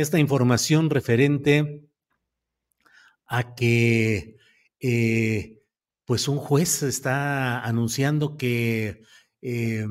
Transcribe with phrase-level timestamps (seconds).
[0.00, 1.88] esta información referente
[3.26, 4.36] a que
[4.80, 5.62] eh,
[6.04, 9.02] pues un juez está anunciando que
[9.42, 9.86] eh,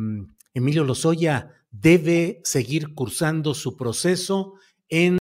[0.54, 4.56] Emilio Lozoya debe seguir cursando su proceso
[4.90, 5.18] en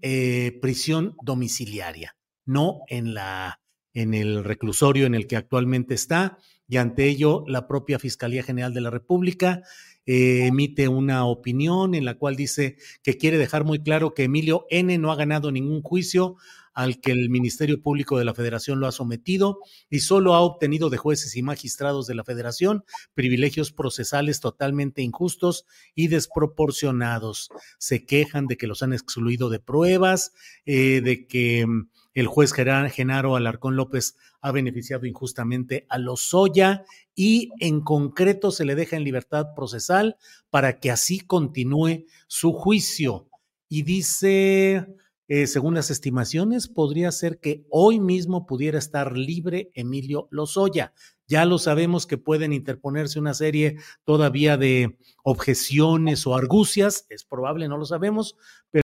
[0.00, 2.16] eh, prisión domiciliaria,
[2.46, 3.60] no en la
[3.94, 6.38] en el reclusorio en el que actualmente está,
[6.68, 9.62] y ante ello la propia Fiscalía General de la República
[10.10, 14.64] eh, emite una opinión en la cual dice que quiere dejar muy claro que Emilio
[14.70, 16.36] N no ha ganado ningún juicio
[16.78, 19.58] al que el Ministerio Público de la Federación lo ha sometido
[19.90, 22.84] y solo ha obtenido de jueces y magistrados de la Federación
[23.14, 25.66] privilegios procesales totalmente injustos
[25.96, 27.50] y desproporcionados.
[27.78, 30.32] Se quejan de que los han excluido de pruebas,
[30.66, 37.50] eh, de que mm, el juez Genaro Alarcón López ha beneficiado injustamente a Lozoya y
[37.58, 40.16] en concreto se le deja en libertad procesal
[40.48, 43.28] para que así continúe su juicio.
[43.68, 44.86] Y dice,
[45.28, 50.94] eh, según las estimaciones, podría ser que hoy mismo pudiera estar libre Emilio Lozoya.
[51.26, 57.68] Ya lo sabemos que pueden interponerse una serie todavía de objeciones o argucias, es probable,
[57.68, 58.36] no lo sabemos,
[58.70, 58.82] pero,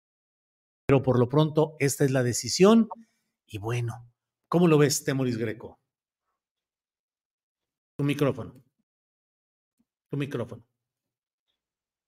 [0.86, 2.88] pero por lo pronto esta es la decisión
[3.46, 4.06] y bueno,
[4.48, 5.80] ¿cómo lo ves, Temoris Greco?
[7.96, 8.62] Tu micrófono.
[10.10, 10.62] Tu micrófono.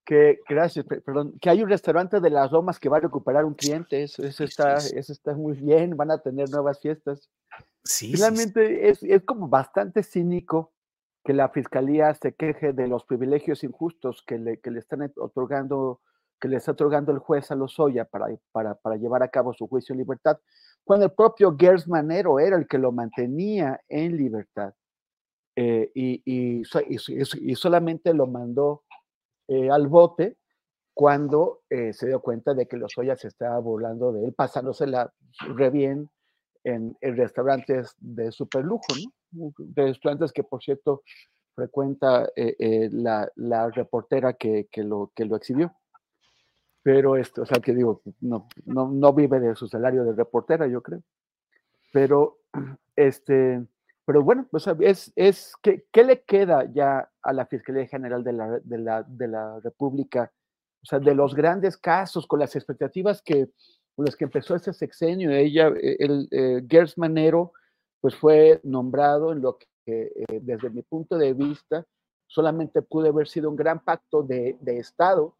[0.08, 3.52] Que, gracias, perdón, que hay un restaurante de las Lomas que va a recuperar un
[3.52, 7.28] cliente, eso, está, eso está muy bien, van a tener nuevas fiestas.
[7.84, 10.72] Sí, Finalmente Es, es como bastante cínico
[11.22, 16.00] que la fiscalía se queje de los privilegios injustos que le, que le están otorgando,
[16.40, 19.66] que le está otorgando el juez a Lozoya para, para, para llevar a cabo su
[19.66, 20.38] juicio en libertad,
[20.84, 24.72] cuando el propio Gers Manero era el que lo mantenía en libertad.
[25.54, 28.84] Eh, y, y, y, solamente lo mandó
[29.48, 30.36] eh, al bote
[30.94, 35.12] cuando eh, se dio cuenta de que los Lozoya se estaba burlando de él, pasándosela
[35.54, 36.10] re bien
[36.64, 38.86] en, en restaurantes de super lujo,
[39.32, 39.52] ¿no?
[39.74, 41.02] restaurantes que, por cierto,
[41.54, 45.72] frecuenta la, la, reportera que, que, lo, que lo exhibió
[46.88, 50.66] pero esto, o sea, que digo, no, no, no vive de su salario de reportera,
[50.66, 51.02] yo creo.
[51.92, 52.38] Pero,
[52.96, 53.62] este,
[54.08, 58.24] pero bueno, o sea, es, es ¿qué, ¿qué, le queda ya a la Fiscalía General
[58.24, 60.32] de la, de la, de la República?
[60.82, 63.50] O sea, de los grandes casos, con las expectativas que,
[63.94, 67.52] con las que empezó ese sexenio, ella, el, eh, Gers Manero,
[68.00, 70.12] pues fue nombrado en lo que que
[70.42, 71.86] desde mi punto de vista
[72.26, 75.38] solamente pudo haber sido un gran pacto de, de Estado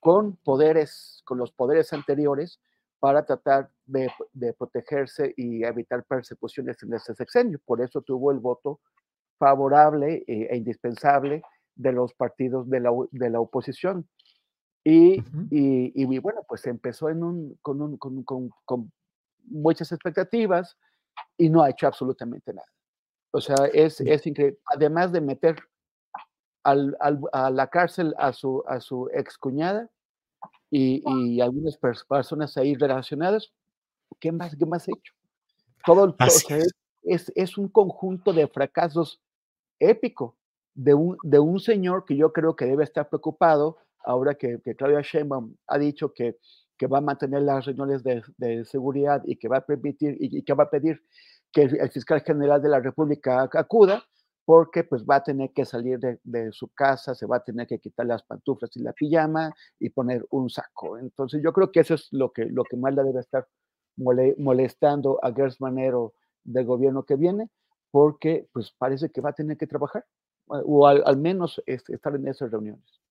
[0.00, 2.60] con poderes, con los poderes anteriores
[3.00, 7.60] para tratar de, de, protegerse y evitar persecuciones en ese sexenio.
[7.64, 8.80] Por eso tuvo el voto
[9.38, 11.42] favorable e, indispensable
[11.74, 14.08] de los partidos de la, de la oposición.
[14.84, 18.92] Y, y, y, bueno, pues empezó en un, con, un, con, con, con,
[19.50, 20.76] muchas expectativas
[21.38, 22.68] y no ha hecho absolutamente nada.
[23.30, 24.58] O sea, es, es increíble.
[24.66, 25.56] Además de meter
[26.64, 29.88] al, al, a la cárcel a su, a su excuñada
[30.70, 33.52] y, y algunas personas ahí relacionadas,
[34.20, 35.14] ¿qué más, qué más ha hecho?
[35.84, 36.28] Todo, todo
[37.02, 39.20] es, es un conjunto de fracasos
[39.78, 40.36] épico
[40.74, 44.74] de un, de un señor que yo creo que debe estar preocupado ahora que, que
[44.74, 46.38] Claudia Sheinbaum ha dicho que,
[46.76, 50.42] que va a mantener las reuniones de, de seguridad y que va a permitir y,
[50.42, 51.02] que va a pedir
[51.52, 54.04] que el, fiscal general de la República acuda,
[54.48, 57.78] porque pues va a tener que salir de, su casa, se va a tener que
[57.78, 60.96] quitar las pantuflas y la pijama y poner un saco.
[60.96, 63.46] Entonces yo creo que eso es lo que, lo que más le debe estar
[63.98, 66.14] molestando a Gers Manero
[66.44, 67.50] del gobierno que viene,
[67.90, 70.06] porque pues parece que va a tener que trabajar
[70.46, 73.02] o al, al menos estar en esas reuniones.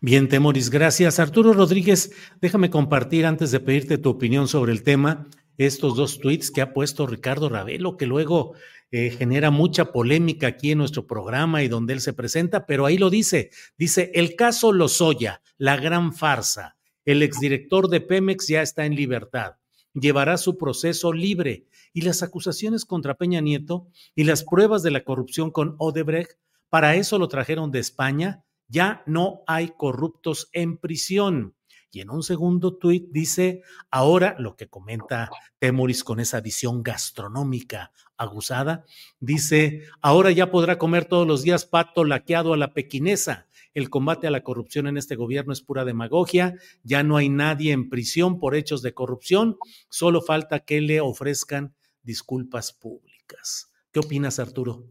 [0.00, 1.20] Bien, Temoris, gracias.
[1.20, 5.26] Arturo Rodríguez, déjame compartir antes de pedirte tu opinión sobre el tema
[5.58, 8.54] estos dos tweets que ha puesto Ricardo Ravelo, que luego
[8.90, 12.98] eh, genera mucha polémica aquí en nuestro programa y donde él se presenta, pero ahí
[12.98, 18.86] lo dice, dice, el caso Lozoya, la gran farsa, el exdirector de Pemex ya está
[18.86, 19.56] en libertad,
[19.94, 25.04] llevará su proceso libre y las acusaciones contra Peña Nieto y las pruebas de la
[25.04, 31.54] corrupción con Odebrecht, para eso lo trajeron de España, ya no hay corruptos en prisión.
[31.94, 35.30] Y en un segundo tuit dice, ahora lo que comenta
[35.60, 38.84] Temoris con esa visión gastronómica aguzada,
[39.20, 43.46] dice, ahora ya podrá comer todos los días pato laqueado a la pequinesa.
[43.74, 47.72] El combate a la corrupción en este gobierno es pura demagogia, ya no hay nadie
[47.72, 49.56] en prisión por hechos de corrupción,
[49.88, 53.70] solo falta que le ofrezcan disculpas públicas.
[53.92, 54.84] ¿Qué opinas, Arturo?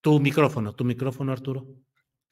[0.00, 1.66] Tu micrófono, tu micrófono, Arturo.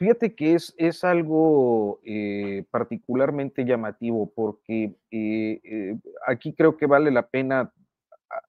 [0.02, 5.96] Fíjate que es, es algo eh, particularmente llamativo porque eh, eh,
[6.26, 7.72] aquí creo que vale la pena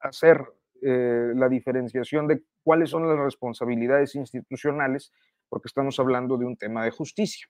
[0.02, 0.44] hacer
[0.82, 5.14] la diferenciación de cuáles son las responsabilidades institucionales,
[5.48, 7.48] porque estamos hablando de un tema de justicia.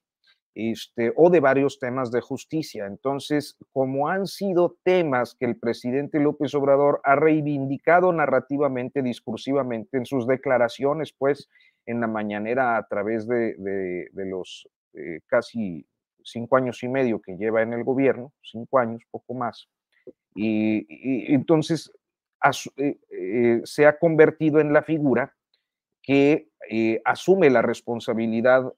[0.56, 2.86] Este, o de varios temas de justicia.
[2.86, 10.06] Entonces, como han sido temas que el presidente López Obrador ha reivindicado narrativamente, discursivamente en
[10.06, 11.50] sus declaraciones, pues
[11.85, 15.85] en la mañanera a través de, los eh, casi
[16.24, 19.68] cinco años y medio que lleva en el gobierno, cinco años, poco más.
[20.35, 21.91] Y, entonces
[22.77, 25.35] eh, eh, se ha convertido en la figura
[26.01, 26.50] que
[27.06, 28.74] asume la responsabilidad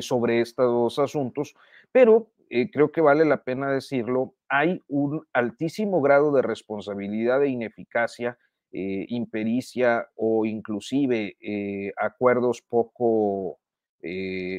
[0.00, 1.54] sobre estos asuntos,
[1.92, 2.30] pero
[2.72, 8.38] creo que vale la pena decirlo, hay un altísimo grado de responsabilidad e ineficacia,
[8.74, 13.58] eh, impericia o inclusive eh, acuerdos poco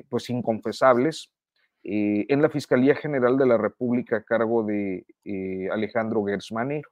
[0.10, 1.32] pues inconfesables
[1.84, 5.06] en la Fiscalía General de la República a cargo de
[5.72, 6.90] Alejandro Gersmanero.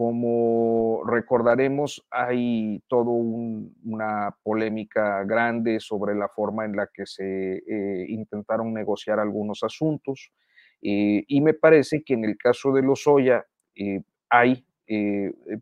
[0.00, 8.06] Como recordaremos, hay toda una polémica grande sobre la forma en la que se eh,
[8.08, 10.32] intentaron negociar algunos asuntos
[10.80, 13.44] eh, y me parece que en el caso de los Oya
[13.74, 14.64] eh, hay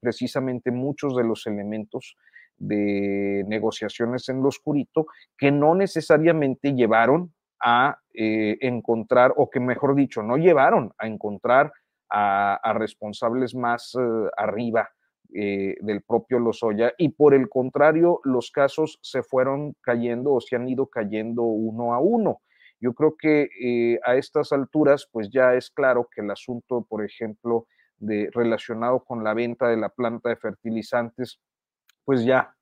[0.00, 2.16] precisamente muchos de los elementos
[2.56, 5.06] de negociaciones en lo oscurito
[5.36, 11.72] que no necesariamente llevaron a encontrar, o que mejor dicho, no llevaron a encontrar
[12.10, 14.88] a, responsables más eh, arriba
[15.34, 20.56] eh, del propio Lozoya y por el contrario los casos se fueron cayendo o se
[20.56, 22.40] han ido cayendo uno a uno.
[22.80, 27.04] Yo creo que eh, a estas alturas pues ya es claro que el asunto, por
[27.04, 27.66] ejemplo,
[27.98, 31.40] de, relacionado con la venta de la planta de fertilizantes,
[32.04, 32.54] pues ya,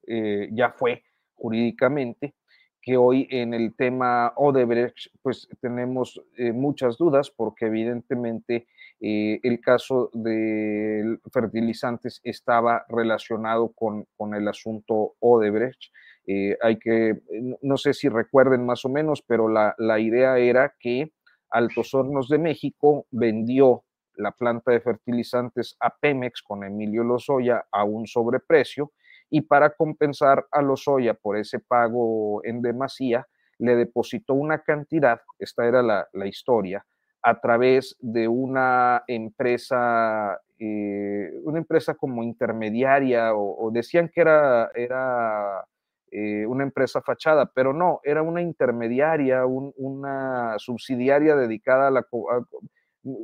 [0.51, 2.35] ya fue jurídicamente
[2.83, 6.21] que hoy en el tema Odebrecht, pues tenemos
[6.53, 8.67] muchas dudas porque evidentemente
[9.01, 15.93] eh, el caso de fertilizantes estaba relacionado con, con el asunto Odebrecht.
[16.27, 17.21] Eh, hay que,
[17.63, 21.13] no sé si recuerden más o menos, pero la, la idea era que
[21.51, 23.85] Altos Hornos de México vendió
[24.17, 28.93] la planta de fertilizantes a Pemex con Emilio Lozoya a un sobreprecio
[29.31, 33.27] y para compensar a Lozoya por ese pago en demasía,
[33.59, 36.85] le depositó una cantidad, esta era la, la historia,
[37.23, 45.65] a través de una empresa, eh, una empresa como intermediaria, o, decían que era, era
[46.13, 52.07] eh, una empresa fachada, pero no, era una intermediaria, una subsidiaria dedicada a la,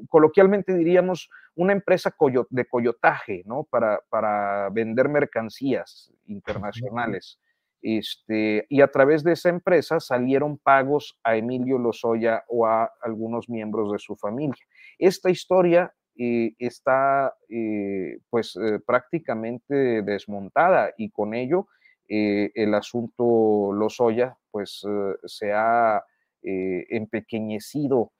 [0.09, 2.15] coloquialmente diríamos, una empresa
[2.51, 3.65] de coyotaje, ¿no?
[3.65, 7.39] Para, para vender mercancías internacionales.
[7.83, 13.49] Este, y a través de esa empresa salieron pagos a Emilio Lozoya o a algunos
[13.49, 14.65] miembros de su familia.
[14.99, 21.69] Esta historia eh, está eh, pues eh, prácticamente desmontada y con ello
[22.15, 24.85] el asunto Lozoya pues
[25.25, 26.05] se ha
[26.43, 28.12] empequeñecido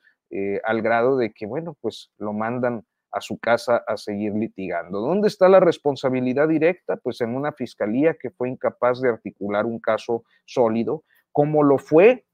[0.65, 5.01] al grado de que bueno pues lo mandan a su casa a seguir litigando.
[5.01, 6.97] ¿Dónde está la responsabilidad directa?
[6.97, 12.25] Pues en una fiscalía que fue incapaz de articular un caso sólido, como lo fue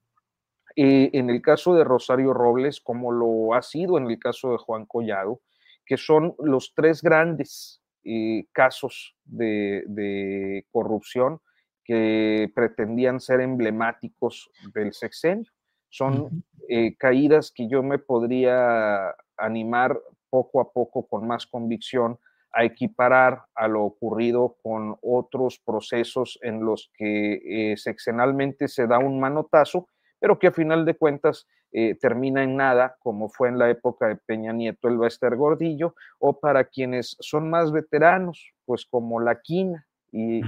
[0.75, 4.57] eh, en el caso de Rosario Robles, como lo ha sido en el caso de
[4.57, 5.41] Juan Collado,
[5.85, 11.41] que son los tres grandes eh, casos de, corrupción
[11.83, 15.51] que pretendían ser emblemáticos del sexenio.
[15.89, 19.99] Son eh, caídas que yo me podría animar
[20.29, 22.19] poco a poco con más convicción
[22.51, 28.99] a equiparar a lo ocurrido con otros procesos en los que eh, sexenalmente se da
[28.99, 29.87] un manotazo,
[30.19, 34.07] pero que a final de cuentas eh, termina en nada, como fue en la época
[34.07, 39.41] de Peña Nieto el Bester Gordillo, o para quienes son más veteranos, pues como la
[39.41, 40.41] Quina, y,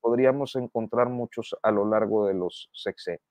[0.00, 3.22] podríamos encontrar muchos a lo largo de los sexenios.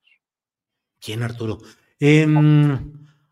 [0.99, 1.57] ¿Quién, Arturo?
[2.05, 2.79] Em,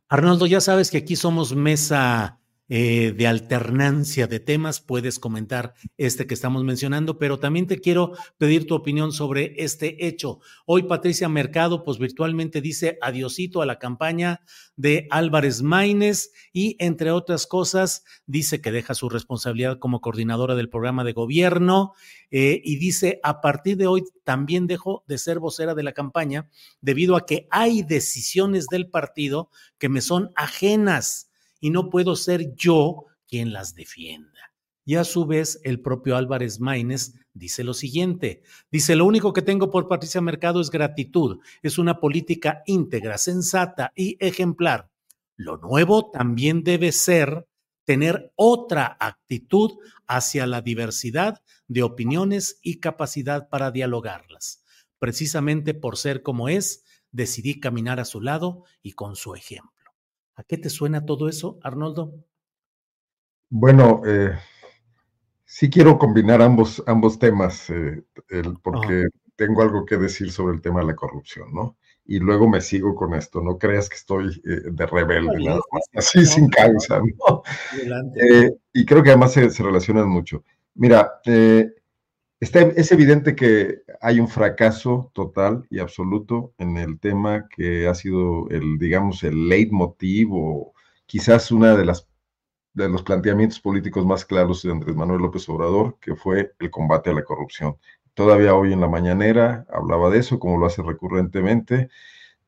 [0.08, 2.40] Arnoldo, ya sabes que aquí somos mesa
[2.74, 8.13] eh, de alternancia de temas, puedes comentar este que estamos mencionando, pero también te quiero
[8.38, 10.40] pedir tu opinión sobre este hecho.
[10.66, 14.40] Hoy Patricia Mercado, pues virtualmente dice adiosito a la campaña
[14.78, 20.70] de Álvarez Maínez y entre otras cosas dice que deja su responsabilidad como coordinadora del
[20.70, 21.92] programa de gobierno
[22.30, 26.50] eh, y dice a partir de hoy también dejo de ser vocera de la campaña
[26.80, 31.31] debido a que hay decisiones del partido que me son ajenas
[31.62, 34.51] y no puedo ser yo quien las defienda.
[34.84, 38.41] Y a su vez, el propio Álvarez Maínez dice lo siguiente.
[38.72, 41.39] Dice, lo único que tengo por Patricia Mercado es gratitud.
[41.62, 44.89] Es una política íntegra, sensata y ejemplar.
[45.38, 47.48] Lo nuevo también debe ser
[47.86, 49.72] tener otra actitud
[50.08, 54.63] hacia la diversidad de opiniones y capacidad para dialogarlas.
[55.00, 59.71] Precisamente por ser como es, decidí caminar a su lado y con su ejemplo.
[60.41, 62.15] ¿A qué te suena todo eso, Arnoldo?
[63.51, 64.31] Bueno, eh,
[65.45, 68.01] sí quiero combinar ambos, ambos temas, eh,
[68.63, 69.05] porque
[69.36, 71.77] tengo algo que decir sobre el tema de la corrupción, ¿no?
[72.05, 75.83] Y luego me sigo con esto, no creas que estoy eh, de rebelde, nada más,
[75.93, 77.43] así sin causa, ¿no?
[78.74, 80.43] y creo que además se, se relacionan mucho.
[80.74, 81.21] Mira,
[82.41, 88.50] es evidente que hay un fracaso total y absoluto en el tema que ha sido
[88.50, 90.74] el, digamos, el leitmotiv o
[91.05, 92.07] quizás una de las
[92.74, 97.10] de los planteamientos políticos más claros de Andrés Manuel López Obrador, que fue el combate
[97.10, 97.75] a la corrupción.
[98.13, 101.89] Todavía hoy en la mañanera hablaba de eso, como lo hace recurrentemente,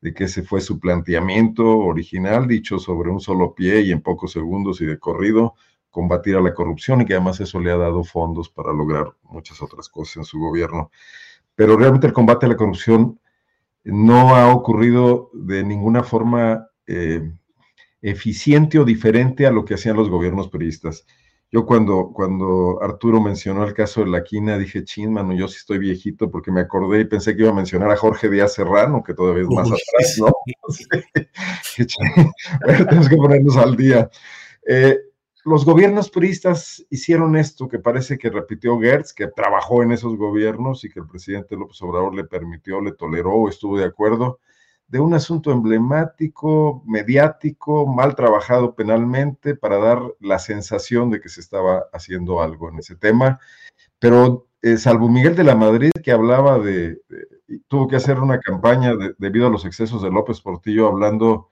[0.00, 4.32] de que ese fue su planteamiento original, dicho sobre un solo pie y en pocos
[4.32, 5.54] segundos y de corrido,
[5.94, 9.62] combatir a la corrupción y que además eso le ha dado fondos para lograr muchas
[9.62, 10.90] otras cosas en su gobierno.
[11.54, 13.20] Pero realmente el combate a la corrupción
[13.84, 17.30] no ha ocurrido de ninguna forma eh,
[18.02, 21.06] eficiente o diferente a lo que hacían los gobiernos periodistas.
[21.52, 25.58] Yo cuando, cuando Arturo mencionó el caso de la quina, dije, chin, mano, yo sí
[25.58, 29.04] estoy viejito porque me acordé y pensé que iba a mencionar a Jorge Díaz Serrano,
[29.04, 30.32] que todavía es más atrás, ¿no?
[32.64, 34.10] bueno, tenemos que ponernos al día.
[34.66, 34.98] Eh,
[35.44, 40.84] los gobiernos puristas hicieron esto que parece que repitió Gertz, que trabajó en esos gobiernos
[40.84, 44.40] y que el presidente López Obrador le permitió, le toleró, estuvo de acuerdo,
[44.88, 51.40] de un asunto emblemático, mediático, mal trabajado penalmente para dar la sensación de que se
[51.40, 53.38] estaba haciendo algo en ese tema.
[53.98, 57.02] Pero eh, salvo Miguel de la Madrid, que hablaba de,
[57.68, 61.50] tuvo que hacer una campaña debido a los excesos de López Portillo, hablando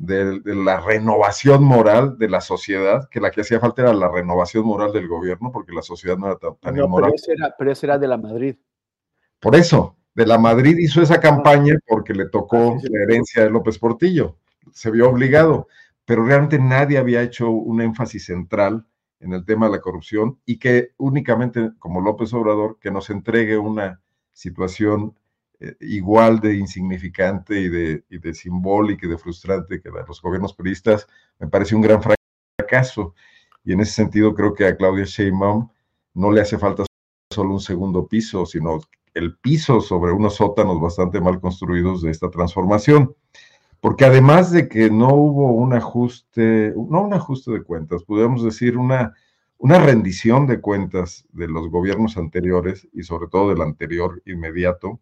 [0.00, 4.64] de, la renovación moral de la sociedad, que la que hacía falta era la renovación
[4.64, 7.12] moral del gobierno, porque la sociedad no era tan, tan no, inmoral.
[7.58, 8.56] Pero ese, era, de la Madrid.
[9.38, 13.50] Por eso, de la Madrid hizo esa campaña porque le tocó ah, la herencia de
[13.50, 14.38] López Portillo,
[14.72, 15.68] se vio obligado,
[16.06, 18.86] pero realmente nadie había hecho un énfasis central
[19.20, 23.58] en el tema de la corrupción y que únicamente como López Obrador, que nos entregue
[23.58, 24.00] una
[24.32, 25.14] situación
[25.60, 30.54] eh, igual de insignificante y de, y de simbólica y de frustrante que los gobiernos
[30.54, 31.06] periodistas,
[31.38, 33.14] me parece un gran fracaso.
[33.62, 35.68] Y en ese sentido creo que a Claudia Sheinbaum
[36.14, 36.84] no le hace falta
[37.30, 38.80] solo un segundo piso, sino
[39.12, 43.14] el piso sobre unos sótanos bastante mal construidos de esta transformación.
[43.80, 48.76] Porque además de que no hubo un ajuste, no un ajuste de cuentas, podríamos decir
[48.76, 49.14] una,
[49.58, 55.00] una rendición de cuentas de los gobiernos anteriores y sobre todo del anterior inmediato,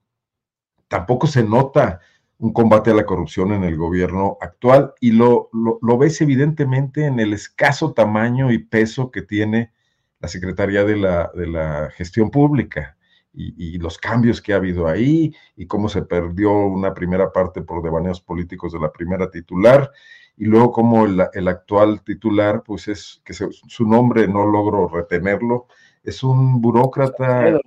[0.88, 2.00] tampoco se nota
[2.38, 7.18] un combate a la corrupción en el gobierno actual y lo, lo, ves evidentemente en
[7.18, 9.72] el escaso tamaño y peso que tiene
[10.20, 12.96] la Secretaría de la, de la Gestión Pública
[13.32, 17.82] y, los cambios que ha habido ahí y cómo se perdió una primera parte por
[17.82, 19.92] devaneos políticos de la primera titular
[20.36, 25.66] y luego cómo el, el actual titular, pues es que su nombre no logro retenerlo,
[26.02, 27.60] es un burócrata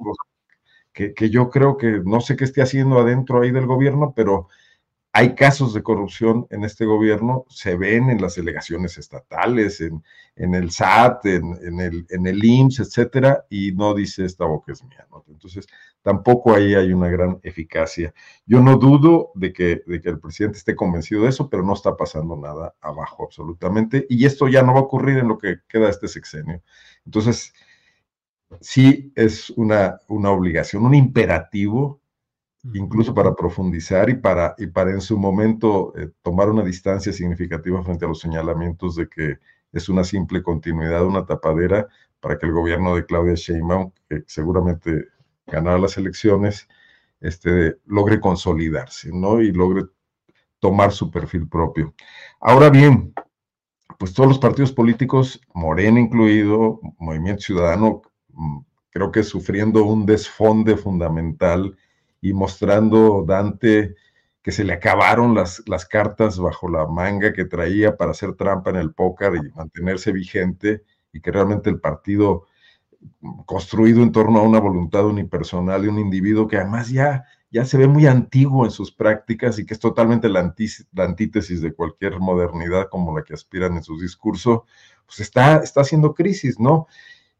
[0.94, 4.48] que, que, yo creo que no sé qué esté haciendo adentro ahí del gobierno, pero
[5.14, 10.02] hay casos de corrupción en este gobierno, se ven en las delegaciones estatales, en,
[10.38, 14.84] en el SAT, en, el, en el IMSS, etcétera, y no dice esta boca es
[14.86, 15.06] mía.
[15.28, 15.68] Entonces,
[16.02, 18.14] tampoco ahí hay una gran eficacia.
[18.46, 21.74] Yo no dudo de que, de que el presidente esté convencido de eso, pero no
[21.74, 25.58] está pasando nada abajo absolutamente, y esto ya no va a ocurrir en lo que
[25.68, 26.62] queda este sexenio.
[27.06, 27.54] Entonces,
[28.60, 32.02] sí es una, una obligación, un imperativo
[32.74, 37.82] incluso para profundizar y para, y para en su momento eh, tomar una distancia significativa
[37.84, 39.40] frente a los señalamientos de que
[39.72, 41.88] es una simple continuidad, una tapadera
[42.20, 45.08] para que el gobierno de Claudia Sheinbaum, que seguramente
[45.48, 46.68] ganará las elecciones,
[47.20, 49.42] este, logre consolidarse, ¿no?
[49.42, 49.86] Y logre
[50.60, 51.96] tomar su perfil propio.
[52.40, 53.14] Ahora bien,
[53.98, 58.04] pues todos los partidos políticos, Morena incluido, Movimiento Ciudadano,
[58.92, 61.78] creo que sufriendo un desfonde fundamental
[62.22, 63.96] y mostrando Dante
[64.42, 68.72] que se le acabaron las, las cartas bajo la manga que traía para hacer trampa
[68.72, 70.84] en el póker y mantenerse vigente
[71.14, 72.46] y que realmente el partido
[73.46, 77.78] construido en torno a una voluntad unipersonal de un individuo que además ya, ya se
[77.78, 80.54] ve muy antiguo en sus prácticas y que es totalmente la,
[80.94, 84.66] la antítesis de cualquier modernidad como la que aspiran en su discurso,
[85.06, 86.88] pues está, está haciendo crisis, ¿no?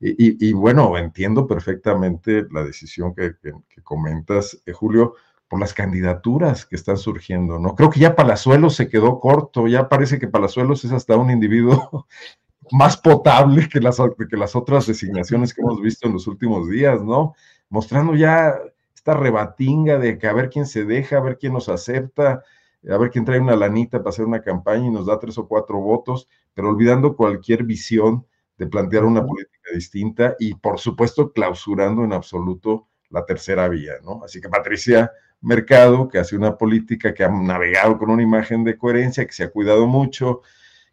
[0.04, 3.36] Y, bueno, entiendo perfectamente la decisión que,
[3.84, 5.14] comentas, eh, Julio,
[5.48, 7.76] por las candidaturas que están surgiendo, ¿no?
[7.76, 12.08] Creo que ya Palazuelos se quedó corto, ya parece que Palazuelos es hasta un individuo
[12.72, 17.04] más potable que las, que las otras designaciones que hemos visto en los últimos días,
[17.04, 17.36] ¿no?
[17.70, 18.56] Mostrando ya
[18.96, 22.44] esta rebatinga de que a ver quién se deja, a ver quién nos acepta,
[22.90, 25.48] a ver quién trae una lanita para hacer una campaña y nos da tres o
[25.48, 28.26] cuatro votos, pero olvidando cualquier visión
[28.58, 34.24] de plantear una política distinta y, por supuesto, clausurando en absoluto la tercera vía, ¿no?
[34.24, 38.78] Así que Patricia Mercado, que hace una política que ha navegado con una imagen de
[38.78, 40.42] coherencia, que se ha cuidado mucho,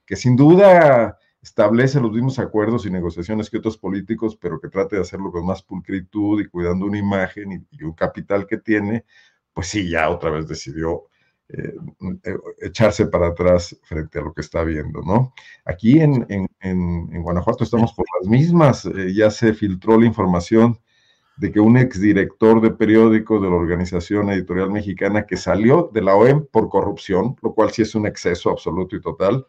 [0.06, 4.96] que sin duda establece los mismos acuerdos y negociaciones que otros políticos, pero que trate
[4.96, 9.04] de hacerlo con más pulcritud y cuidando una imagen y, y un capital que tiene,
[9.52, 11.04] pues sí, ya otra vez decidió
[11.50, 11.74] eh,
[12.24, 15.32] eh, echarse para atrás frente a lo que está viendo, ¿no?
[15.64, 16.26] Aquí en,
[17.22, 20.78] Guanajuato estamos por las mismas, eh, ya se filtró la información
[21.38, 26.16] de que un exdirector de periódico de la Organización Editorial Mexicana que salió de la
[26.16, 29.46] OEM por corrupción, lo cual sí es un exceso absoluto y total,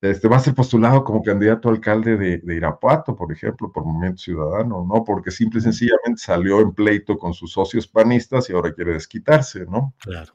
[0.00, 3.84] este, va a ser postulado como candidato a alcalde de, de, Irapuato, por ejemplo, por
[3.84, 5.02] Movimiento Ciudadano, ¿no?
[5.02, 9.66] Porque simple y sencillamente salió en pleito con sus socios panistas y ahora quiere desquitarse,
[9.66, 9.94] ¿no?
[9.98, 10.34] Claro.